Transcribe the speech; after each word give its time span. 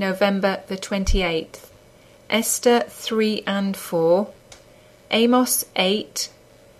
November 0.00 0.62
the 0.68 0.78
28th. 0.78 1.68
Esther 2.30 2.84
3 2.88 3.42
and 3.46 3.76
4. 3.76 4.32
Amos 5.10 5.66
8. 5.76 6.30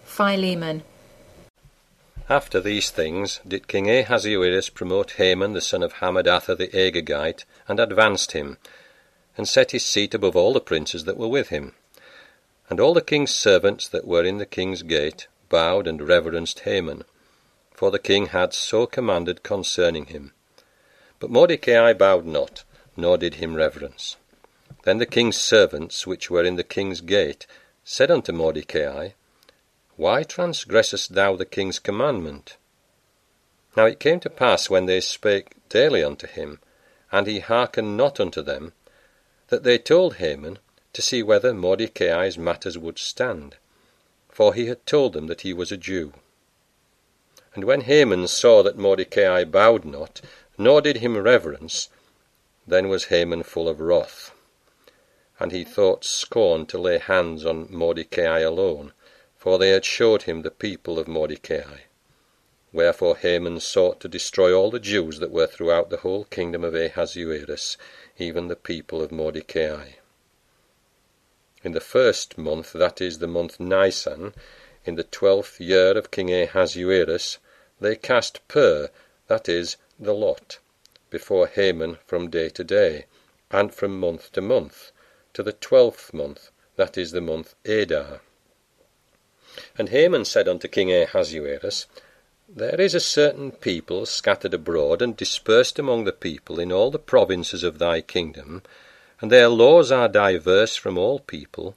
Philemon. 0.05 0.83
After 2.31 2.63
these 2.63 2.89
things 2.89 3.41
did 3.47 3.69
King 3.69 3.91
Ahasuerus 3.91 4.71
promote 4.71 5.13
Haman 5.19 5.53
the 5.53 5.61
son 5.61 5.83
of 5.83 5.97
Hammedatha 6.01 6.57
the 6.57 6.69
Agagite, 6.69 7.45
and 7.69 7.79
advanced 7.79 8.33
him, 8.33 8.57
and 9.37 9.47
set 9.47 9.73
his 9.73 9.85
seat 9.85 10.15
above 10.15 10.35
all 10.35 10.55
the 10.55 10.59
princes 10.59 11.05
that 11.05 11.19
were 11.19 11.29
with 11.29 11.51
him. 11.51 11.75
And 12.71 12.81
all 12.81 12.95
the 12.95 13.03
king's 13.03 13.35
servants 13.35 13.87
that 13.89 14.07
were 14.07 14.25
in 14.25 14.39
the 14.39 14.47
king's 14.47 14.81
gate 14.83 15.27
bowed 15.51 15.87
and 15.87 16.01
reverenced 16.01 16.61
Haman, 16.61 17.05
for 17.71 17.91
the 17.91 17.99
king 17.99 18.29
had 18.29 18.55
so 18.55 18.87
commanded 18.87 19.43
concerning 19.43 20.07
him. 20.07 20.33
But 21.19 21.29
Mordecai 21.29 21.93
bowed 21.93 22.25
not, 22.25 22.65
nor 23.01 23.19
did 23.19 23.35
him 23.35 23.55
reverence. 23.55 24.17
Then 24.85 24.99
the 24.99 25.07
king's 25.07 25.37
servants, 25.37 26.07
which 26.07 26.31
were 26.31 26.45
in 26.45 26.57
the 26.57 26.65
king's 26.65 27.01
gate, 27.01 27.47
said 27.85 28.11
unto 28.11 28.33
Mordecai, 28.33 29.11
why 29.97 30.23
transgressest 30.23 31.15
thou 31.15 31.37
the 31.37 31.45
king's 31.45 31.79
commandment? 31.79 32.57
Now 33.77 33.85
it 33.85 34.01
came 34.01 34.21
to 34.21 34.31
pass 34.31 34.71
when 34.71 34.87
they 34.87 35.01
spake 35.01 35.57
daily 35.69 36.03
unto 36.03 36.27
him, 36.27 36.61
and 37.13 37.27
he 37.27 37.41
hearkened 37.41 37.97
not 37.97 38.19
unto 38.19 38.43
them, 38.43 38.73
that 39.49 39.63
they 39.63 39.77
told 39.77 40.17
Haman 40.17 40.59
to 40.93 41.03
see 41.03 41.23
whether 41.23 41.53
Mordecai's 41.53 42.39
matters 42.39 42.79
would 42.79 42.99
stand, 42.99 43.57
for 44.29 44.55
he 44.55 44.67
had 44.67 44.87
told 44.87 45.13
them 45.13 45.27
that 45.27 45.43
he 45.43 45.53
was 45.53 45.71
a 45.71 45.77
Jew. 45.77 46.15
And 47.55 47.65
when 47.65 47.83
Haman 47.83 48.29
saw 48.29 48.63
that 48.63 48.79
Mordecai 48.79 49.45
bowed 49.45 49.85
not, 49.85 50.21
nor 50.57 50.81
did 50.81 50.99
him 50.99 51.17
reverence, 51.19 51.89
then 52.71 52.89
was 52.89 53.07
Haman 53.07 53.43
full 53.43 53.69
of 53.69 53.81
wrath, 53.81 54.33
and 55.39 55.53
he 55.53 55.65
thought 55.65 56.05
scorn 56.05 56.67
to 56.67 56.79
lay 56.79 56.99
hands 56.99 57.45
on 57.45 57.67
Mordecai 57.69 58.39
alone, 58.39 58.93
for 59.37 59.59
they 59.59 59.71
had 59.71 59.85
showed 59.85 60.23
him 60.23 60.43
the 60.43 60.51
people 60.51 60.99
of 60.99 61.09
Mordecai. 61.09 61.79
Wherefore 62.73 63.17
Haman 63.17 63.59
sought 63.59 63.99
to 64.01 64.09
destroy 64.09 64.55
all 64.55 64.71
the 64.71 64.79
Jews 64.79 65.19
that 65.19 65.33
were 65.33 65.49
throughout 65.49 65.91
the 65.91 65.99
whole 65.99 66.25
kingdom 66.25 66.63
of 66.63 66.75
Ahasuerus, 66.75 67.77
even 68.19 68.47
the 68.47 68.55
people 68.55 69.03
of 69.03 69.11
Mordecai. 69.11 69.93
In 71.65 71.73
the 71.73 71.81
first 71.81 72.39
month, 72.39 72.73
that 72.73 73.01
is, 73.01 73.19
the 73.19 73.27
month 73.27 73.59
Nisan, 73.59 74.35
in 74.85 74.95
the 74.95 75.03
twelfth 75.05 75.61
year 75.61 75.99
of 75.99 76.11
King 76.11 76.33
Ahasuerus, 76.33 77.39
they 77.81 77.97
cast 77.97 78.47
pur, 78.47 78.91
that 79.27 79.49
is, 79.49 79.77
the 79.99 80.15
lot, 80.15 80.59
before 81.11 81.49
Haman 81.49 81.99
from 82.07 82.31
day 82.31 82.49
to 82.49 82.65
day, 82.65 83.07
and 83.51 83.75
from 83.75 83.99
month 83.99 84.33
to 84.33 84.41
month, 84.41 84.93
to 85.35 85.43
the 85.43 85.53
twelfth 85.53 86.15
month, 86.15 86.51
that 86.77 86.97
is, 86.97 87.13
the 87.13 87.21
month 87.21 87.55
Adar. 87.65 88.21
And 89.77 89.89
Haman 89.89 90.25
said 90.25 90.49
unto 90.49 90.69
King 90.69 90.93
Ahasuerus, 90.93 91.87
There 92.49 92.81
is 92.81 92.95
a 92.95 93.01
certain 93.01 93.51
people 93.51 94.07
scattered 94.07 94.55
abroad 94.55 95.03
and 95.03 95.17
dispersed 95.17 95.79
among 95.79 96.05
the 96.05 96.13
people 96.13 96.61
in 96.61 96.71
all 96.71 96.91
the 96.91 96.99
provinces 96.99 97.65
of 97.65 97.79
thy 97.79 98.01
kingdom, 98.01 98.63
and 99.21 99.31
their 99.31 99.49
laws 99.49 99.91
are 99.91 100.09
diverse 100.09 100.77
from 100.77 100.97
all 100.97 101.19
people, 101.19 101.77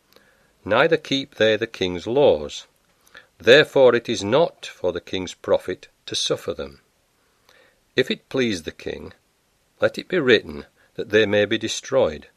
neither 0.63 0.97
keep 0.97 1.35
they 1.35 1.57
the 1.57 1.67
king's 1.67 2.07
laws. 2.07 2.67
Therefore 3.39 3.95
it 3.95 4.07
is 4.07 4.23
not 4.23 4.65
for 4.65 4.93
the 4.93 5.01
king's 5.01 5.33
profit 5.33 5.87
to 6.05 6.15
suffer 6.15 6.53
them. 6.53 6.81
If 7.95 8.09
it 8.09 8.29
please 8.29 8.63
the 8.63 8.71
king, 8.71 9.13
let 9.83 9.97
it 9.97 10.07
be 10.07 10.17
written 10.17 10.65
that 10.95 11.09
they 11.09 11.25
may 11.25 11.43
be 11.43 11.57
destroyed, 11.57 12.29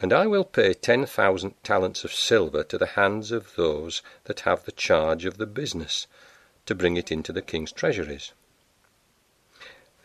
and 0.00 0.12
I 0.12 0.28
will 0.28 0.44
pay 0.44 0.72
ten 0.72 1.04
thousand 1.06 1.60
talents 1.64 2.04
of 2.04 2.12
silver 2.12 2.62
to 2.62 2.78
the 2.78 2.94
hands 2.94 3.32
of 3.32 3.56
those 3.56 4.00
that 4.26 4.46
have 4.46 4.64
the 4.64 4.70
charge 4.70 5.24
of 5.24 5.38
the 5.38 5.46
business, 5.60 6.06
to 6.66 6.76
bring 6.76 6.96
it 6.96 7.10
into 7.10 7.32
the 7.32 7.42
king's 7.42 7.72
treasuries. 7.72 8.30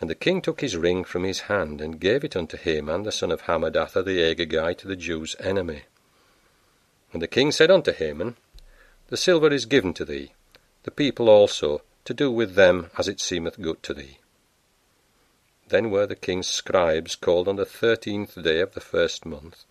And 0.01 0.09
the 0.09 0.15
king 0.15 0.41
took 0.41 0.61
his 0.61 0.75
ring 0.75 1.03
from 1.03 1.25
his 1.25 1.41
hand, 1.41 1.79
and 1.79 1.99
gave 1.99 2.23
it 2.23 2.35
unto 2.35 2.57
Haman 2.57 3.03
the 3.03 3.11
son 3.11 3.31
of 3.31 3.41
Hammedatha 3.41 4.01
the 4.01 4.17
Agagite, 4.23 4.79
to 4.79 4.87
the 4.87 4.95
Jews' 4.95 5.35
enemy. 5.39 5.83
And 7.13 7.21
the 7.21 7.27
king 7.27 7.51
said 7.51 7.69
unto 7.69 7.93
Haman, 7.93 8.35
The 9.09 9.17
silver 9.17 9.53
is 9.53 9.67
given 9.67 9.93
to 9.93 10.05
thee, 10.05 10.33
the 10.85 10.89
people 11.03 11.29
also, 11.29 11.83
to 12.05 12.15
do 12.15 12.31
with 12.31 12.55
them 12.55 12.89
as 12.97 13.07
it 13.07 13.19
seemeth 13.19 13.61
good 13.61 13.83
to 13.83 13.93
thee. 13.93 14.17
Then 15.69 15.91
were 15.91 16.05
the 16.07 16.15
king's 16.15 16.47
scribes 16.47 17.15
called 17.15 17.47
on 17.49 17.57
the 17.57 17.65
thirteenth 17.65 18.41
day 18.41 18.61
of 18.61 18.73
the 18.73 18.79
first 18.79 19.25
month, 19.25 19.65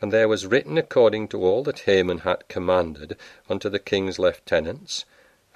and 0.00 0.12
there 0.12 0.26
was 0.26 0.44
written 0.44 0.76
according 0.76 1.28
to 1.28 1.40
all 1.40 1.62
that 1.62 1.80
Haman 1.80 2.18
had 2.18 2.48
commanded 2.48 3.16
unto 3.48 3.68
the 3.68 3.78
king's 3.78 4.18
lieutenants, 4.18 5.04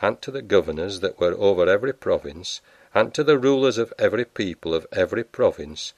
and 0.00 0.22
to 0.22 0.30
the 0.30 0.42
governors 0.42 1.00
that 1.00 1.18
were 1.18 1.34
over 1.34 1.68
every 1.68 1.92
province, 1.92 2.60
and 2.94 3.12
to 3.14 3.24
the 3.24 3.36
rulers 3.36 3.78
of 3.78 3.92
every 3.98 4.24
people 4.24 4.74
of 4.74 4.86
every 4.92 5.24
province, 5.24 5.92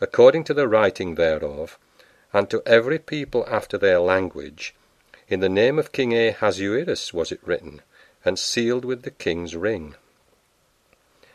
according 0.00 0.42
to 0.42 0.54
the 0.54 0.66
writing 0.66 1.14
thereof, 1.14 1.78
and 2.32 2.50
to 2.50 2.62
every 2.66 2.98
people 2.98 3.46
after 3.48 3.78
their 3.78 4.00
language. 4.00 4.74
In 5.28 5.38
the 5.38 5.48
name 5.48 5.78
of 5.78 5.92
King 5.92 6.12
Ahasuerus 6.12 7.14
was 7.14 7.30
it 7.30 7.40
written, 7.44 7.82
and 8.24 8.40
sealed 8.40 8.84
with 8.84 9.02
the 9.02 9.12
king's 9.12 9.54
ring. 9.54 9.94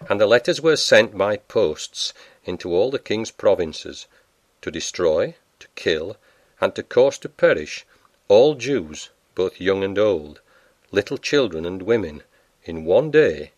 And 0.10 0.20
the 0.20 0.26
letters 0.28 0.60
were 0.60 0.76
sent 0.76 1.18
by 1.18 1.38
posts 1.38 2.14
into 2.44 2.74
all 2.74 2.92
the 2.92 3.00
king's 3.00 3.32
provinces, 3.32 4.08
to 4.62 4.70
destroy, 4.70 5.36
to 5.60 5.68
kill, 5.76 6.18
and 6.60 6.76
to 6.76 6.84
cause 6.84 7.18
to 7.20 7.30
perish 7.30 7.86
all 8.28 8.56
Jews, 8.56 9.10
both 9.36 9.62
young 9.62 9.86
and 9.86 9.98
old, 9.98 10.42
little 10.92 11.18
children 11.18 11.66
and 11.66 11.84
women, 11.84 12.24
in 12.66 12.84
one 12.84 13.10
day, 13.10 13.52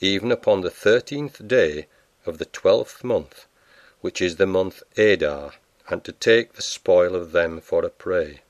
even 0.00 0.30
upon 0.30 0.60
the 0.60 0.70
thirteenth 0.70 1.46
day 1.48 1.86
of 2.26 2.36
the 2.36 2.44
twelfth 2.46 3.02
month, 3.02 3.46
which 4.02 4.20
is 4.20 4.36
the 4.36 4.46
month 4.46 4.82
Adar, 4.98 5.54
and 5.88 6.04
to 6.04 6.12
take 6.12 6.52
the 6.52 6.62
spoil 6.62 7.14
of 7.14 7.32
them 7.32 7.62
for 7.62 7.82
a 7.82 7.88
prey. 7.88 8.42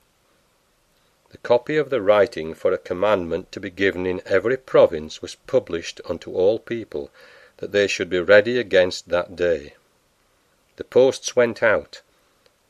The 1.31 1.39
copy 1.39 1.77
of 1.77 1.91
the 1.91 2.01
writing 2.01 2.55
for 2.55 2.73
a 2.73 2.79
commandment 2.79 3.53
to 3.53 3.61
be 3.61 3.71
given 3.71 4.07
in 4.07 4.23
every 4.25 4.57
province 4.57 5.23
was 5.23 5.35
published 5.35 6.01
unto 6.05 6.33
all 6.33 6.59
people, 6.59 7.11
that 7.59 7.73
they 7.73 7.87
should 7.87 8.11
be 8.11 8.21
ready 8.21 8.59
against 8.59 9.09
that 9.09 9.37
day. 9.37 9.75
The 10.77 10.85
posts 10.85 11.37
went 11.37 11.63
out, 11.63 12.03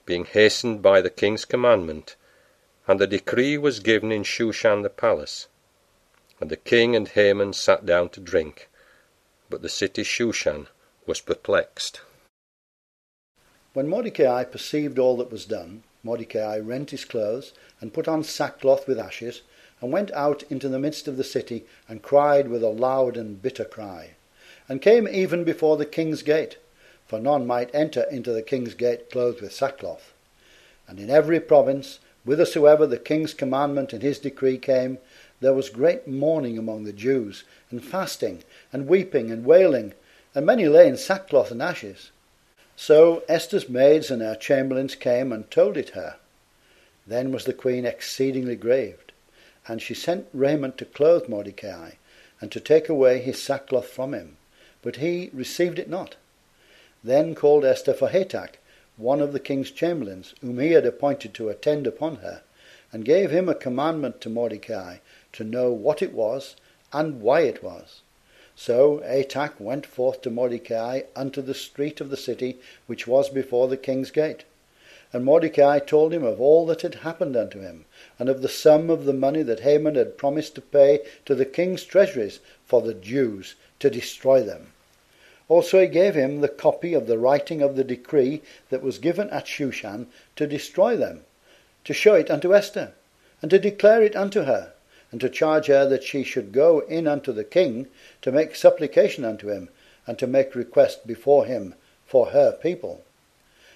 being 0.04 0.26
hastened 0.26 0.82
by 0.82 1.00
the 1.00 1.10
king's 1.10 1.44
commandment, 1.44 2.16
and 2.86 3.00
the 3.00 3.06
decree 3.06 3.56
was 3.56 3.80
given 3.80 4.12
in 4.12 4.22
Shushan 4.22 4.82
the 4.82 4.90
palace. 4.90 5.48
And 6.40 6.50
the 6.50 6.56
king 6.56 6.94
and 6.94 7.08
Haman 7.08 7.54
sat 7.54 7.86
down 7.86 8.10
to 8.10 8.20
drink, 8.20 8.68
but 9.48 9.62
the 9.62 9.68
city 9.68 10.02
Shushan 10.02 10.66
was 11.06 11.20
perplexed. 11.20 12.00
When 13.72 13.88
Mordecai 13.88 14.44
perceived 14.44 14.98
all 14.98 15.16
that 15.16 15.32
was 15.32 15.46
done, 15.46 15.82
Mordecai 16.02 16.58
rent 16.58 16.90
his 16.90 17.04
clothes, 17.04 17.54
and 17.80 17.94
put 17.94 18.06
on 18.06 18.22
sackcloth 18.22 18.86
with 18.86 18.98
ashes, 18.98 19.42
and 19.80 19.90
went 19.90 20.12
out 20.12 20.42
into 20.50 20.68
the 20.68 20.78
midst 20.78 21.08
of 21.08 21.16
the 21.16 21.24
city, 21.24 21.64
and 21.88 22.02
cried 22.02 22.48
with 22.48 22.62
a 22.62 22.68
loud 22.68 23.16
and 23.16 23.40
bitter 23.40 23.64
cry, 23.64 24.10
and 24.68 24.82
came 24.82 25.06
even 25.08 25.44
before 25.44 25.76
the 25.76 25.86
king's 25.86 26.22
gate 26.22 26.58
for 27.06 27.20
none 27.20 27.46
might 27.46 27.74
enter 27.74 28.02
into 28.04 28.32
the 28.32 28.42
king's 28.42 28.74
gate 28.74 29.10
clothed 29.10 29.40
with 29.40 29.52
sackcloth. 29.52 30.12
And 30.88 30.98
in 30.98 31.10
every 31.10 31.38
province, 31.40 32.00
whithersoever 32.24 32.86
the 32.86 32.98
king's 32.98 33.34
commandment 33.34 33.92
and 33.92 34.02
his 34.02 34.18
decree 34.18 34.58
came, 34.58 34.98
there 35.40 35.52
was 35.52 35.68
great 35.68 36.08
mourning 36.08 36.56
among 36.56 36.84
the 36.84 36.92
Jews, 36.92 37.44
and 37.70 37.84
fasting, 37.84 38.42
and 38.72 38.88
weeping, 38.88 39.30
and 39.30 39.44
wailing, 39.44 39.92
and 40.34 40.46
many 40.46 40.66
lay 40.66 40.88
in 40.88 40.96
sackcloth 40.96 41.50
and 41.50 41.62
ashes. 41.62 42.10
So 42.76 43.22
Esther's 43.28 43.68
maids 43.68 44.10
and 44.10 44.22
her 44.22 44.34
chamberlains 44.34 44.94
came 44.94 45.32
and 45.32 45.50
told 45.50 45.76
it 45.76 45.90
her. 45.90 46.16
Then 47.06 47.30
was 47.30 47.44
the 47.44 47.52
queen 47.52 47.84
exceedingly 47.84 48.56
grieved, 48.56 49.12
and 49.68 49.82
she 49.82 49.94
sent 49.94 50.26
raiment 50.32 50.78
to 50.78 50.84
clothe 50.84 51.28
Mordecai, 51.28 51.92
and 52.40 52.50
to 52.50 52.60
take 52.60 52.88
away 52.88 53.20
his 53.20 53.40
sackcloth 53.42 53.88
from 53.88 54.14
him. 54.14 54.36
But 54.84 54.96
he 54.96 55.30
received 55.32 55.78
it 55.78 55.88
not. 55.88 56.16
Then 57.02 57.34
called 57.34 57.64
Esther 57.64 57.94
for 57.94 58.08
Hatach, 58.08 58.58
one 58.98 59.22
of 59.22 59.32
the 59.32 59.40
king's 59.40 59.70
chamberlains, 59.70 60.34
whom 60.42 60.58
he 60.58 60.72
had 60.72 60.84
appointed 60.84 61.32
to 61.34 61.48
attend 61.48 61.86
upon 61.86 62.16
her, 62.16 62.42
and 62.92 63.02
gave 63.02 63.30
him 63.30 63.48
a 63.48 63.54
commandment 63.54 64.20
to 64.20 64.28
Mordecai 64.28 64.98
to 65.32 65.42
know 65.42 65.72
what 65.72 66.02
it 66.02 66.12
was 66.12 66.54
and 66.92 67.22
why 67.22 67.40
it 67.40 67.62
was. 67.62 68.02
So 68.54 69.02
Hatach 69.06 69.58
went 69.58 69.86
forth 69.86 70.20
to 70.20 70.30
Mordecai 70.30 71.04
unto 71.16 71.40
the 71.40 71.54
street 71.54 72.02
of 72.02 72.10
the 72.10 72.16
city 72.18 72.58
which 72.86 73.06
was 73.06 73.30
before 73.30 73.68
the 73.68 73.78
king's 73.78 74.10
gate. 74.10 74.44
And 75.14 75.24
Mordecai 75.24 75.78
told 75.78 76.12
him 76.12 76.24
of 76.24 76.42
all 76.42 76.66
that 76.66 76.82
had 76.82 76.96
happened 76.96 77.36
unto 77.36 77.60
him, 77.60 77.86
and 78.18 78.28
of 78.28 78.42
the 78.42 78.50
sum 78.50 78.90
of 78.90 79.06
the 79.06 79.14
money 79.14 79.42
that 79.44 79.60
Haman 79.60 79.94
had 79.94 80.18
promised 80.18 80.54
to 80.56 80.60
pay 80.60 81.00
to 81.24 81.34
the 81.34 81.46
king's 81.46 81.84
treasuries 81.84 82.40
for 82.66 82.82
the 82.82 82.92
Jews, 82.92 83.54
to 83.80 83.90
destroy 83.90 84.42
them. 84.42 84.73
Also 85.48 85.80
he 85.80 85.86
gave 85.86 86.14
him 86.14 86.40
the 86.40 86.48
copy 86.48 86.94
of 86.94 87.06
the 87.06 87.18
writing 87.18 87.60
of 87.60 87.76
the 87.76 87.84
decree 87.84 88.42
that 88.70 88.82
was 88.82 88.98
given 88.98 89.28
at 89.30 89.46
Shushan 89.46 90.06
to 90.36 90.46
destroy 90.46 90.96
them, 90.96 91.24
to 91.84 91.92
show 91.92 92.14
it 92.14 92.30
unto 92.30 92.54
Esther, 92.54 92.92
and 93.42 93.50
to 93.50 93.58
declare 93.58 94.02
it 94.02 94.16
unto 94.16 94.44
her, 94.44 94.72
and 95.12 95.20
to 95.20 95.28
charge 95.28 95.66
her 95.66 95.86
that 95.86 96.02
she 96.02 96.24
should 96.24 96.50
go 96.50 96.80
in 96.80 97.06
unto 97.06 97.32
the 97.32 97.44
king 97.44 97.88
to 98.22 98.32
make 98.32 98.56
supplication 98.56 99.24
unto 99.24 99.48
him, 99.48 99.68
and 100.06 100.18
to 100.18 100.26
make 100.26 100.54
request 100.54 101.06
before 101.06 101.44
him 101.44 101.74
for 102.06 102.30
her 102.30 102.52
people. 102.52 103.04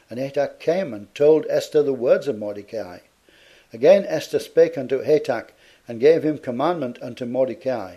And 0.08 0.18
Hatach 0.18 0.58
came 0.58 0.94
and 0.94 1.14
told 1.14 1.44
Esther 1.50 1.82
the 1.82 1.92
words 1.92 2.28
of 2.28 2.38
Mordecai. 2.38 3.00
Again 3.74 4.06
Esther 4.08 4.38
spake 4.38 4.78
unto 4.78 5.02
Hatach, 5.02 5.50
and 5.86 6.00
gave 6.00 6.22
him 6.22 6.38
commandment 6.38 6.98
unto 7.02 7.26
Mordecai. 7.26 7.96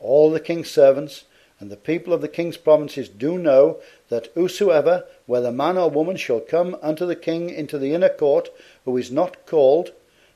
All 0.00 0.30
the 0.30 0.40
king's 0.40 0.70
servants 0.70 1.24
and 1.60 1.70
the 1.70 1.76
people 1.76 2.12
of 2.12 2.20
the 2.20 2.28
king's 2.28 2.56
provinces 2.56 3.08
do 3.08 3.36
know 3.38 3.78
that 4.08 4.30
whosoever, 4.34 5.04
whether 5.26 5.50
man 5.50 5.76
or 5.76 5.90
woman, 5.90 6.16
shall 6.16 6.40
come 6.40 6.76
unto 6.82 7.04
the 7.04 7.16
king 7.16 7.50
into 7.50 7.78
the 7.78 7.92
inner 7.94 8.08
court, 8.08 8.48
who 8.84 8.96
is 8.96 9.10
not 9.10 9.46
called, 9.46 9.92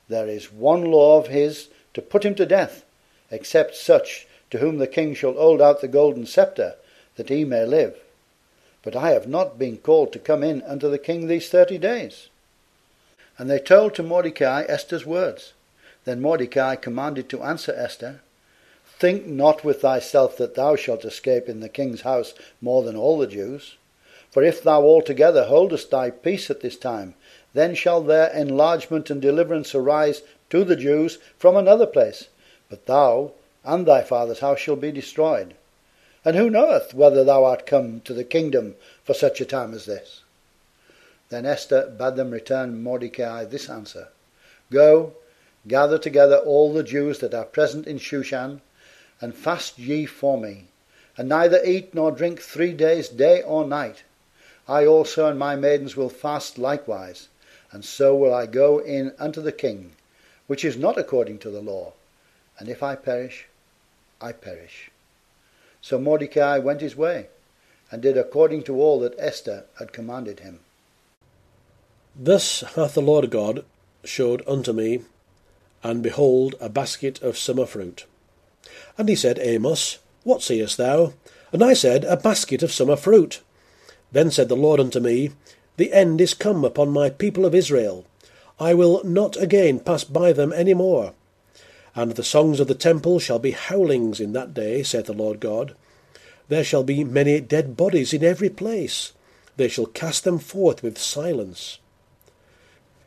there 0.09 0.27
is 0.27 0.51
one 0.51 0.83
law 0.83 1.17
of 1.19 1.27
his 1.27 1.69
to 1.93 2.01
put 2.01 2.25
him 2.25 2.35
to 2.35 2.45
death, 2.45 2.83
except 3.31 3.75
such 3.75 4.27
to 4.49 4.59
whom 4.59 4.77
the 4.77 4.87
king 4.87 5.15
shall 5.15 5.33
hold 5.33 5.61
out 5.61 5.81
the 5.81 5.87
golden 5.87 6.25
sceptre, 6.25 6.75
that 7.15 7.29
he 7.29 7.45
may 7.45 7.65
live. 7.65 7.95
But 8.83 8.95
I 8.95 9.11
have 9.11 9.27
not 9.27 9.57
been 9.57 9.77
called 9.77 10.11
to 10.13 10.19
come 10.19 10.43
in 10.43 10.61
unto 10.63 10.89
the 10.89 10.97
king 10.97 11.27
these 11.27 11.49
thirty 11.49 11.77
days. 11.77 12.27
And 13.37 13.49
they 13.49 13.59
told 13.59 13.95
to 13.95 14.03
Mordecai 14.03 14.65
Esther's 14.67 15.05
words. 15.05 15.53
Then 16.03 16.21
Mordecai 16.21 16.75
commanded 16.75 17.29
to 17.29 17.43
answer 17.43 17.73
Esther, 17.73 18.19
Think 19.03 19.27
not 19.27 19.65
with 19.65 19.81
thyself 19.81 20.37
that 20.37 20.55
thou 20.55 20.77
shalt 20.77 21.03
escape 21.03 21.49
in 21.49 21.59
the 21.59 21.67
king's 21.67 22.03
house 22.03 22.33
more 22.61 22.83
than 22.83 22.95
all 22.95 23.17
the 23.17 23.27
Jews. 23.27 23.75
For 24.31 24.41
if 24.41 24.63
thou 24.63 24.81
altogether 24.83 25.43
holdest 25.43 25.91
thy 25.91 26.09
peace 26.09 26.49
at 26.49 26.61
this 26.61 26.77
time, 26.77 27.15
then 27.53 27.75
shall 27.75 27.99
their 27.99 28.29
enlargement 28.29 29.09
and 29.09 29.21
deliverance 29.21 29.75
arise 29.75 30.21
to 30.51 30.63
the 30.63 30.77
Jews 30.77 31.17
from 31.37 31.57
another 31.57 31.85
place. 31.85 32.29
But 32.69 32.85
thou 32.85 33.33
and 33.65 33.85
thy 33.85 34.03
father's 34.03 34.39
house 34.39 34.59
shall 34.59 34.77
be 34.77 34.89
destroyed. 34.89 35.55
And 36.23 36.37
who 36.37 36.49
knoweth 36.49 36.93
whether 36.93 37.25
thou 37.25 37.43
art 37.43 37.65
come 37.65 37.99
to 38.05 38.13
the 38.13 38.23
kingdom 38.23 38.77
for 39.03 39.13
such 39.13 39.41
a 39.41 39.45
time 39.45 39.73
as 39.73 39.85
this? 39.85 40.21
Then 41.27 41.45
Esther 41.45 41.87
bade 41.87 42.15
them 42.15 42.31
return 42.31 42.81
Mordecai 42.81 43.43
this 43.43 43.69
answer 43.69 44.07
Go, 44.71 45.11
gather 45.67 45.97
together 45.97 46.37
all 46.37 46.71
the 46.71 46.83
Jews 46.83 47.19
that 47.19 47.33
are 47.33 47.43
present 47.43 47.85
in 47.85 47.99
Shushan, 47.99 48.61
and 49.23 49.33
fast 49.33 49.79
ye 49.79 50.05
for 50.05 50.37
me, 50.37 50.65
and 51.15 51.29
neither 51.29 51.63
eat 51.63 51.93
nor 51.93 52.11
drink 52.11 52.41
three 52.41 52.73
days, 52.73 53.07
day 53.07 53.41
or 53.41 53.65
night. 53.65 54.03
I 54.67 54.85
also 54.85 55.27
and 55.27 55.39
my 55.39 55.55
maidens 55.55 55.95
will 55.95 56.09
fast 56.09 56.57
likewise, 56.57 57.29
and 57.71 57.85
so 57.85 58.13
will 58.13 58.33
I 58.33 58.47
go 58.47 58.79
in 58.79 59.13
unto 59.17 59.41
the 59.41 59.53
king, 59.53 59.93
which 60.47 60.65
is 60.65 60.75
not 60.75 60.97
according 60.97 61.37
to 61.39 61.49
the 61.49 61.61
law. 61.61 61.93
And 62.59 62.67
if 62.67 62.83
I 62.83 62.95
perish, 62.95 63.47
I 64.19 64.33
perish. 64.33 64.91
So 65.79 65.97
Mordecai 65.97 66.57
went 66.59 66.81
his 66.81 66.97
way, 66.97 67.27
and 67.89 68.01
did 68.01 68.17
according 68.17 68.63
to 68.63 68.75
all 68.75 68.99
that 68.99 69.15
Esther 69.17 69.63
had 69.79 69.93
commanded 69.93 70.41
him. 70.41 70.59
Thus 72.13 72.59
hath 72.75 72.93
the 72.93 73.01
Lord 73.01 73.29
God 73.29 73.63
showed 74.03 74.43
unto 74.45 74.73
me, 74.73 75.03
and 75.81 76.03
behold, 76.03 76.55
a 76.59 76.67
basket 76.67 77.21
of 77.21 77.37
summer 77.37 77.65
fruit. 77.65 78.03
And 78.97 79.09
he 79.09 79.15
said, 79.15 79.39
Amos, 79.39 79.99
what 80.23 80.41
seest 80.41 80.77
thou? 80.77 81.13
And 81.51 81.63
I 81.63 81.73
said, 81.73 82.03
A 82.05 82.17
basket 82.17 82.63
of 82.63 82.71
summer 82.71 82.95
fruit. 82.95 83.41
Then 84.11 84.31
said 84.31 84.49
the 84.49 84.55
Lord 84.55 84.79
unto 84.79 84.99
me, 84.99 85.31
The 85.77 85.91
end 85.93 86.21
is 86.21 86.33
come 86.33 86.63
upon 86.63 86.89
my 86.89 87.09
people 87.09 87.45
of 87.45 87.55
Israel. 87.55 88.05
I 88.59 88.73
will 88.73 89.03
not 89.03 89.35
again 89.37 89.79
pass 89.79 90.03
by 90.03 90.33
them 90.33 90.53
any 90.53 90.73
more. 90.73 91.13
And 91.95 92.11
the 92.11 92.23
songs 92.23 92.59
of 92.59 92.67
the 92.67 92.75
temple 92.75 93.19
shall 93.19 93.39
be 93.39 93.51
howlings 93.51 94.19
in 94.19 94.33
that 94.33 94.53
day, 94.53 94.83
saith 94.83 95.05
the 95.05 95.13
Lord 95.13 95.39
God. 95.39 95.75
There 96.47 96.63
shall 96.63 96.83
be 96.83 97.03
many 97.03 97.39
dead 97.39 97.77
bodies 97.77 98.13
in 98.13 98.23
every 98.23 98.49
place. 98.49 99.13
They 99.57 99.67
shall 99.67 99.85
cast 99.85 100.23
them 100.23 100.39
forth 100.39 100.81
with 100.81 100.97
silence. 100.97 101.79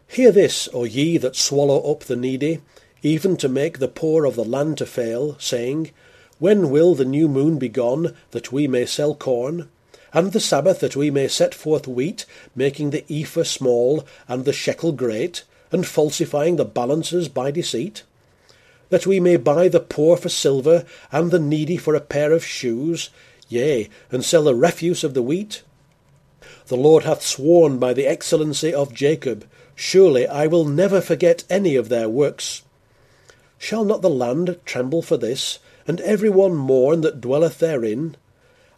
Hear 0.09 0.31
this, 0.31 0.69
O 0.73 0.85
ye 0.85 1.19
that 1.19 1.37
swallow 1.37 1.91
up 1.91 2.01
the 2.01 2.17
needy, 2.17 2.61
even 3.07 3.37
to 3.37 3.49
make 3.49 3.79
the 3.79 3.87
poor 3.87 4.25
of 4.25 4.35
the 4.35 4.45
land 4.45 4.77
to 4.79 4.85
fail, 4.85 5.37
saying, 5.39 5.93
When 6.41 6.71
will 6.71 6.97
the 6.97 7.05
new 7.05 7.29
moon 7.29 7.57
be 7.57 7.69
gone, 7.69 8.17
that 8.33 8.51
we 8.51 8.67
may 8.67 8.85
sell 8.85 9.15
corn? 9.15 9.69
And 10.13 10.33
the 10.33 10.41
Sabbath, 10.41 10.81
that 10.81 10.97
we 10.97 11.09
may 11.09 11.29
set 11.29 11.55
forth 11.55 11.87
wheat, 11.87 12.27
making 12.57 12.91
the 12.91 13.05
ephah 13.09 13.45
small, 13.45 14.05
and 14.27 14.45
the 14.45 14.53
shekel 14.53 14.91
great, 14.91 15.45
and 15.71 15.87
falsifying 15.87 16.57
the 16.57 16.65
balances 16.65 17.29
by 17.29 17.53
deceit? 17.53 18.03
That 18.89 19.07
we 19.07 19.21
may 19.21 19.37
buy 19.37 19.69
the 19.69 19.79
poor 19.79 20.17
for 20.17 20.29
silver, 20.29 20.85
and 21.13 21.31
the 21.31 21.39
needy 21.39 21.77
for 21.77 21.95
a 21.95 22.01
pair 22.01 22.33
of 22.33 22.45
shoes, 22.45 23.11
yea, 23.49 23.89
and 24.11 24.25
sell 24.25 24.43
the 24.43 24.55
refuse 24.57 25.05
of 25.05 25.15
the 25.15 25.23
wheat? 25.23 25.63
The 26.67 26.77
Lord 26.77 27.05
hath 27.05 27.23
sworn 27.23 27.79
by 27.79 27.93
the 27.93 28.09
excellency 28.09 28.75
of 28.75 28.93
Jacob, 28.93 29.47
Surely 29.77 30.27
I 30.27 30.49
will 30.49 30.65
never 30.65 31.01
forget 31.01 31.45
any 31.49 31.77
of 31.77 31.89
their 31.89 32.09
works. 32.09 32.63
Shall 33.59 33.85
not 33.85 34.03
the 34.03 34.11
land 34.11 34.59
tremble 34.65 35.03
for 35.03 35.17
this, 35.17 35.59
and 35.87 36.01
every 36.03 36.29
one 36.29 36.55
mourn 36.55 37.01
that 37.01 37.21
dwelleth 37.21 37.59
therein? 37.59 38.17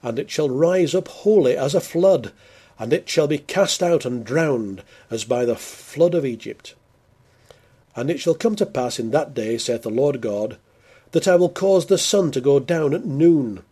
And 0.02 0.18
it 0.18 0.30
shall 0.30 0.48
rise 0.48 0.94
up 0.94 1.08
wholly 1.08 1.56
as 1.56 1.74
a 1.74 1.80
flood, 1.80 2.32
and 2.78 2.92
it 2.92 3.08
shall 3.08 3.26
be 3.26 3.38
cast 3.38 3.82
out 3.82 4.04
and 4.04 4.24
drowned, 4.24 4.82
as 5.10 5.24
by 5.24 5.44
the 5.44 5.56
flood 5.56 6.14
of 6.14 6.24
Egypt. 6.24 6.74
And 7.96 8.10
it 8.10 8.20
shall 8.20 8.34
come 8.34 8.54
to 8.56 8.66
pass 8.66 8.98
in 8.98 9.10
that 9.10 9.34
day, 9.34 9.58
saith 9.58 9.82
the 9.82 9.90
Lord 9.90 10.20
God, 10.20 10.56
that 11.10 11.26
I 11.26 11.36
will 11.36 11.48
cause 11.48 11.86
the 11.86 11.98
sun 11.98 12.30
to 12.32 12.40
go 12.40 12.60
down 12.60 12.94
at 12.94 13.04
noon, 13.04 13.64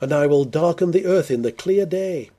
and 0.00 0.12
I 0.12 0.26
will 0.26 0.44
darken 0.44 0.92
the 0.92 1.04
earth 1.04 1.30
in 1.30 1.42
the 1.42 1.52
clear 1.52 1.84
day. 1.84 2.30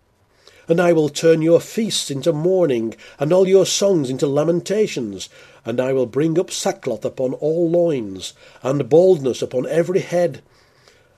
And 0.70 0.82
I 0.82 0.92
will 0.92 1.08
turn 1.08 1.42
your 1.42 1.62
feasts 1.62 2.12
into 2.12 2.34
mourning, 2.34 2.96
and 3.20 3.32
all 3.32 3.48
your 3.48 3.66
songs 3.66 4.10
into 4.10 4.28
lamentations, 4.28 5.30
and 5.64 5.80
I 5.80 5.94
will 5.94 6.06
bring 6.06 6.38
up 6.38 6.52
sackcloth 6.52 7.06
upon 7.06 7.34
all 7.36 7.70
loins, 7.70 8.34
and 8.62 8.90
baldness 8.90 9.42
upon 9.42 9.66
every 9.68 10.02
head, 10.02 10.42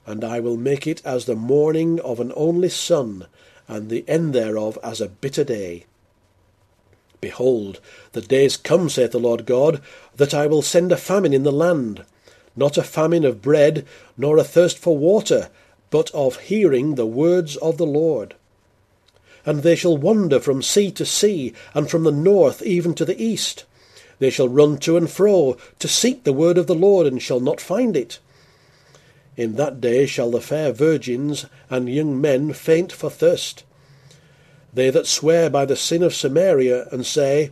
and 0.05 0.23
I 0.23 0.39
will 0.39 0.57
make 0.57 0.85
it 0.85 1.01
as 1.03 1.25
the 1.25 1.35
mourning 1.35 1.99
of 2.01 2.19
an 2.19 2.31
only 2.35 2.69
son, 2.69 3.25
and 3.67 3.89
the 3.89 4.05
end 4.07 4.33
thereof 4.33 4.77
as 4.83 5.01
a 5.01 5.09
bitter 5.09 5.43
day. 5.43 5.85
Behold, 7.19 7.79
the 8.11 8.21
days 8.21 8.56
come, 8.56 8.87
saith 8.87 9.11
the 9.11 9.19
Lord 9.19 9.45
God, 9.47 9.81
that 10.15 10.33
I 10.33 10.45
will 10.45 10.61
send 10.61 10.91
a 10.91 10.97
famine 10.97 11.33
in 11.33 11.44
the 11.44 11.51
land, 11.51 12.06
not 12.56 12.77
a 12.77 12.83
famine 12.83 13.25
of 13.25 13.41
bread, 13.41 13.85
nor 14.15 14.37
a 14.37 14.44
thirst 14.44 14.77
for 14.77 14.95
water, 14.95 15.49
but 15.89 16.11
of 16.11 16.37
hearing 16.37 16.95
the 16.95 17.07
words 17.07 17.56
of 17.57 17.77
the 17.77 17.85
Lord 17.85 18.35
and 19.45 19.63
they 19.63 19.75
shall 19.75 19.97
wander 19.97 20.39
from 20.39 20.61
sea 20.61 20.91
to 20.91 21.05
sea, 21.05 21.53
and 21.73 21.89
from 21.89 22.03
the 22.03 22.11
north 22.11 22.61
even 22.61 22.93
to 22.95 23.05
the 23.05 23.21
east. 23.21 23.65
They 24.19 24.29
shall 24.29 24.49
run 24.49 24.77
to 24.79 24.97
and 24.97 25.09
fro 25.09 25.57
to 25.79 25.87
seek 25.87 26.23
the 26.23 26.33
word 26.33 26.57
of 26.57 26.67
the 26.67 26.75
Lord, 26.75 27.07
and 27.07 27.21
shall 27.21 27.39
not 27.39 27.61
find 27.61 27.95
it. 27.95 28.19
In 29.37 29.55
that 29.55 29.79
day 29.79 30.05
shall 30.05 30.31
the 30.31 30.41
fair 30.41 30.73
virgins 30.73 31.45
and 31.69 31.89
young 31.89 32.19
men 32.19 32.51
faint 32.51 32.91
for 32.91 33.09
thirst. 33.09 33.63
They 34.73 34.89
that 34.89 35.07
swear 35.07 35.49
by 35.49 35.65
the 35.65 35.77
sin 35.77 36.03
of 36.03 36.13
Samaria, 36.13 36.87
and 36.91 37.05
say, 37.05 37.51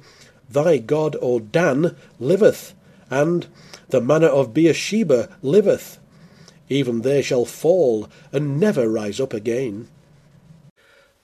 Thy 0.50 0.78
God, 0.78 1.16
O 1.22 1.40
Dan, 1.40 1.96
liveth, 2.20 2.74
and 3.10 3.48
the 3.90 4.02
manner 4.02 4.28
of 4.28 4.54
Beersheba 4.54 5.30
liveth, 5.42 5.98
even 6.70 7.02
they 7.02 7.22
shall 7.22 7.46
fall, 7.46 8.10
and 8.32 8.60
never 8.60 8.90
rise 8.90 9.20
up 9.20 9.34
again. 9.34 9.88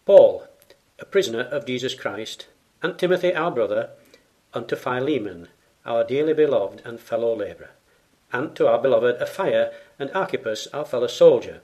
Paul, 0.06 0.48
a 1.00 1.06
prisoner 1.06 1.42
of 1.42 1.66
Jesus 1.66 1.96
Christ, 1.96 2.48
and 2.82 2.98
Timothy 2.98 3.34
our 3.34 3.52
brother, 3.52 3.90
unto 4.54 4.76
Philemon, 4.76 5.48
our 5.86 6.04
dearly 6.04 6.34
beloved 6.34 6.82
and 6.86 7.00
fellow 7.00 7.36
labourer, 7.36 7.72
and 8.32 8.56
to 8.56 8.68
our 8.68 8.80
beloved 8.80 9.20
Apphia 9.20 9.74
and 9.98 10.12
Archippus, 10.12 10.68
our 10.74 10.86
fellow 10.86 11.08
soldier, 11.08 11.62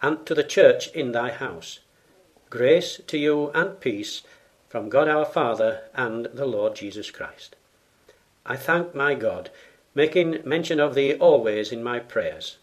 and 0.00 0.24
to 0.26 0.34
the 0.34 0.44
church 0.44 0.88
in 0.88 1.12
thy 1.12 1.30
house. 1.30 1.80
Grace 2.50 3.00
to 3.06 3.18
you 3.18 3.50
and 3.50 3.80
peace 3.80 4.22
from 4.68 4.88
God 4.88 5.08
our 5.08 5.24
Father 5.24 5.82
and 5.94 6.26
the 6.26 6.46
Lord 6.46 6.74
Jesus 6.74 7.10
Christ. 7.10 7.56
I 8.46 8.56
thank 8.56 8.94
my 8.94 9.14
God, 9.14 9.50
making 9.94 10.40
mention 10.44 10.80
of 10.80 10.94
thee 10.94 11.14
always 11.14 11.70
in 11.70 11.82
my 11.82 11.98
prayers, 11.98 12.58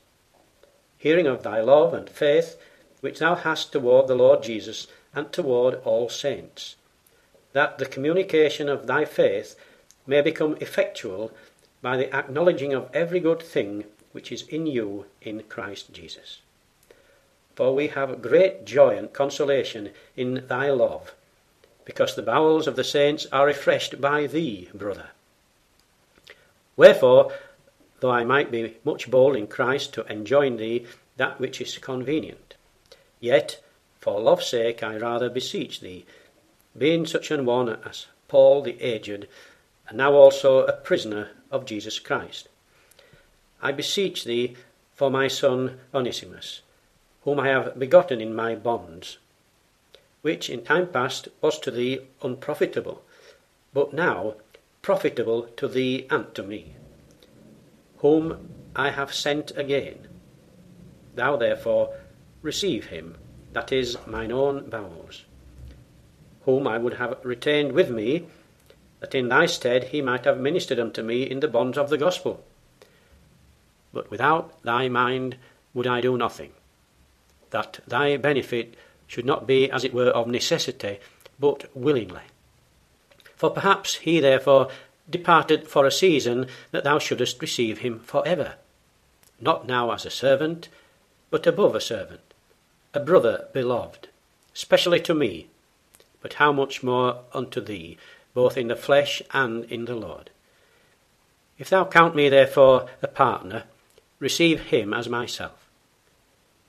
hearing 0.98 1.27
of 1.27 1.43
thy 1.43 1.62
love 1.62 1.93
and 1.93 2.10
faith 2.10 2.58
which 3.01 3.20
thou 3.20 3.36
hast 3.36 3.72
toward 3.72 4.08
the 4.08 4.15
Lord 4.15 4.41
Jesus 4.41 4.88
and 5.13 5.31
toward 5.31 5.75
all 5.84 6.08
saints, 6.10 6.75
that 7.53 7.77
the 7.77 7.86
communication 7.86 8.70
of 8.70 8.88
thy 8.88 9.05
faith 9.05 9.55
may 10.08 10.22
become 10.22 10.58
effectual 10.62 11.31
by 11.81 11.98
the 11.98 12.13
acknowledging 12.15 12.74
of 12.74 12.89
every 12.93 13.20
good 13.20 13.41
thing 13.41 13.84
which 14.12 14.31
is 14.31 14.48
in 14.48 14.65
you 14.65 15.05
in 15.22 15.43
Christ 15.43 15.91
Jesus. 15.93 16.41
For 17.55 17.75
we 17.75 17.88
have 17.89 18.22
great 18.22 18.65
joy 18.65 18.98
and 18.98 19.12
consolation 19.12 19.89
in 20.15 20.46
thy 20.48 20.70
love, 20.70 21.13
because 21.86 22.15
the 22.15 22.22
bowels 22.22 22.67
of 22.67 22.75
the 22.75 22.84
saints 22.84 23.25
are 23.31 23.46
refreshed 23.46 24.00
by 24.00 24.27
thee, 24.27 24.70
brother. 24.74 25.08
Wherefore, 26.77 27.34
though 28.00 28.12
I 28.12 28.24
might 28.24 28.51
be 28.51 28.77
much 28.84 29.12
bold 29.12 29.36
in 29.36 29.48
Christ 29.48 29.93
to 29.93 30.05
enjoin 30.12 30.58
thee 30.58 30.86
that 31.17 31.39
which 31.39 31.62
is 31.62 31.77
convenient, 31.77 32.50
yet 33.21 33.63
for 34.01 34.19
love's 34.19 34.47
sake 34.47 34.83
I 34.83 34.97
rather 34.97 35.29
beseech 35.29 35.79
thee, 35.79 36.05
being 36.77 37.05
such 37.05 37.31
an 37.31 37.45
one 37.45 37.69
as 37.69 38.07
Paul 38.27 38.63
the 38.63 38.81
aged, 38.81 39.27
and 39.87 39.97
now 39.97 40.13
also 40.13 40.65
a 40.65 40.73
prisoner 40.73 41.29
of 41.49 41.65
Jesus 41.65 41.99
Christ. 41.99 42.49
I 43.61 43.71
beseech 43.71 44.23
thee 44.23 44.57
for 44.95 45.11
my 45.11 45.27
son 45.27 45.79
Onesimus, 45.93 46.61
whom 47.23 47.39
I 47.39 47.49
have 47.49 47.77
begotten 47.77 48.19
in 48.19 48.33
my 48.33 48.55
bonds, 48.55 49.19
which 50.21 50.49
in 50.49 50.63
time 50.63 50.87
past 50.87 51.27
was 51.41 51.59
to 51.59 51.71
thee 51.71 51.99
unprofitable, 52.23 53.03
but 53.73 53.93
now 53.93 54.35
profitable 54.81 55.43
to 55.57 55.67
thee 55.67 56.07
and 56.09 56.33
to 56.33 56.41
me, 56.41 56.75
whom 57.97 58.49
I 58.75 58.89
have 58.89 59.13
sent 59.13 59.51
again. 59.55 60.07
Thou 61.13 61.35
therefore 61.35 61.93
receive 62.41 62.88
him, 62.88 63.17
that 63.53 63.71
is, 63.71 63.98
mine 64.07 64.31
own 64.31 64.69
bowels 64.69 65.25
whom 66.45 66.67
I 66.67 66.77
would 66.77 66.95
have 66.95 67.17
retained 67.24 67.74
with 67.74 67.89
me, 67.89 68.25
that 69.00 69.15
in 69.15 69.29
thy 69.29 69.45
stead 69.45 69.86
he 69.86 70.01
might 70.01 70.25
have 70.25 70.39
ministered 70.39 70.79
unto 70.79 71.01
me 71.01 71.24
in 71.24 71.39
the 71.39 71.48
bonds 71.48 71.77
of 71.77 71.89
the 71.89 71.98
gospel. 71.98 72.43
But 73.93 74.10
without 74.10 74.62
thy 74.63 74.89
mind 74.89 75.38
would 75.74 75.88
I 75.88 76.01
do 76.01 76.17
nothing, 76.17 76.51
that 77.51 77.79
thy 77.88 78.17
benefit 78.17 78.75
should 79.07 79.25
not 79.25 79.45
be 79.45 79.69
as 79.69 79.83
it 79.83 79.93
were 79.93 80.10
of 80.10 80.27
necessity, 80.27 81.00
but 81.39 81.65
willingly. 81.75 82.21
For 83.36 83.50
perhaps 83.50 83.95
he 83.95 84.19
therefore 84.19 84.69
departed 85.10 85.67
for 85.67 85.86
a 85.86 85.91
season 85.91 86.48
that 86.71 86.83
thou 86.83 87.00
shouldest 87.00 87.41
receive 87.41 87.79
him 87.79 88.00
for 88.00 88.25
ever, 88.25 88.55
not 89.39 89.67
now 89.67 89.91
as 89.91 90.05
a 90.05 90.10
servant, 90.10 90.69
but 91.29 91.45
above 91.45 91.75
a 91.75 91.81
servant, 91.81 92.30
a 92.93 93.00
brother 93.00 93.48
beloved, 93.53 94.10
specially 94.53 95.00
to 95.00 95.13
me, 95.13 95.48
but 96.21 96.33
how 96.33 96.51
much 96.51 96.83
more 96.83 97.19
unto 97.33 97.62
thee, 97.62 97.98
both 98.33 98.57
in 98.57 98.67
the 98.67 98.75
flesh 98.75 99.21
and 99.31 99.65
in 99.65 99.86
the 99.86 99.95
Lord. 99.95 100.29
If 101.57 101.69
thou 101.69 101.86
count 101.86 102.15
me 102.15 102.27
therefore 102.29 102.88
a 103.01 103.07
partner, 103.07 103.63
receive 104.19 104.62
him 104.67 104.93
as 104.93 105.07
myself. 105.07 105.67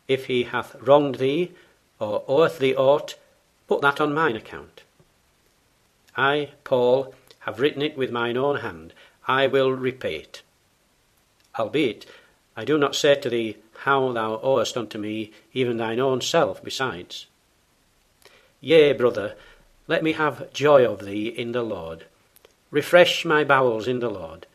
If 0.07 0.27
he 0.27 0.45
hath 0.45 0.77
wronged 0.81 1.17
thee, 1.17 1.53
or 1.99 2.25
oweth 2.29 2.59
thee 2.59 2.75
aught, 2.75 3.15
put 3.69 3.81
that 3.81 4.01
on 4.01 4.15
mine 4.15 4.37
account. 4.37 4.83
I, 6.17 6.51
Paul, 6.65 7.15
have 7.41 7.61
written 7.61 7.83
it 7.83 7.97
with 7.97 8.11
mine 8.11 8.37
own 8.37 8.57
hand, 8.57 8.93
I 9.27 9.47
will 9.47 9.73
repay 9.73 10.17
it. 10.17 10.43
Albeit, 11.59 12.07
I 12.57 12.65
do 12.65 12.77
not 12.77 12.95
say 12.95 13.15
to 13.15 13.31
thee 13.31 13.57
how 13.79 14.13
thou 14.13 14.39
owest 14.43 14.77
unto 14.77 14.99
me 14.99 15.33
even 15.53 15.79
thine 15.79 15.99
own 15.99 16.21
self 16.21 16.63
besides. 16.63 17.27
Yea, 18.61 18.93
brother, 18.93 19.35
let 19.89 20.03
me 20.03 20.13
have 20.13 20.53
joy 20.53 20.85
of 20.85 21.05
thee 21.05 21.29
in 21.29 21.53
the 21.53 21.63
Lord. 21.63 22.05
Refresh 22.71 23.25
my 23.25 23.43
bowels 23.45 23.89
in 23.89 24.01
the 24.01 24.11
Lord. 24.11 24.47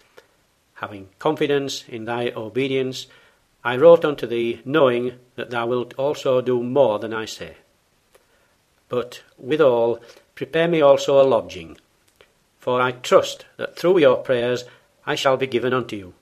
Having 0.76 1.10
confidence 1.20 1.84
in 1.88 2.06
thy 2.06 2.32
obedience, 2.36 3.08
I 3.64 3.76
wrote 3.78 4.06
unto 4.06 4.28
thee, 4.28 4.62
knowing 4.64 5.14
that 5.36 5.50
thou 5.50 5.68
wilt 5.68 5.94
also 5.96 6.40
do 6.40 6.64
more 6.64 7.00
than 7.00 7.14
I 7.14 7.26
say. 7.26 7.58
But 8.88 9.24
withal, 9.38 10.00
prepare 10.36 10.68
me 10.68 10.82
also 10.82 11.20
a 11.20 11.28
lodging, 11.28 11.78
for 12.60 12.80
I 12.80 12.92
trust 12.92 13.46
that 13.58 13.76
through 13.76 14.00
your 14.00 14.18
prayers 14.18 14.64
I 15.06 15.16
shall 15.16 15.36
be 15.36 15.48
given 15.48 15.74
unto 15.74 15.96
you. 15.96 16.14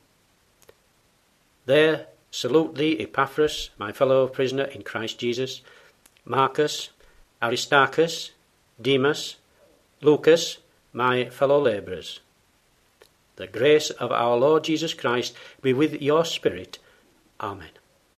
There 1.65 2.07
salute 2.31 2.75
thee 2.75 2.99
Epaphras, 2.99 3.69
my 3.77 3.91
fellow 3.91 4.27
prisoner 4.27 4.65
in 4.65 4.83
Christ 4.83 5.19
Jesus, 5.19 5.61
Marcus, 6.25 6.89
Aristarchus, 7.41 8.31
Demas, 8.81 9.37
Lucas, 10.01 10.57
my 10.91 11.29
fellow 11.29 11.61
labourers. 11.61 12.19
The 13.37 13.47
grace 13.47 13.89
of 13.89 14.11
our 14.11 14.37
Lord 14.37 14.63
Jesus 14.63 14.93
Christ 14.93 15.35
be 15.61 15.73
with 15.73 16.01
your 16.01 16.25
spirit. 16.25 16.79
Amen. 17.39 17.69